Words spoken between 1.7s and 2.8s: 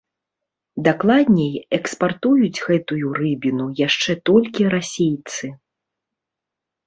экспартуюць